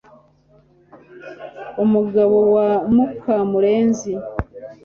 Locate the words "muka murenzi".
2.93-4.11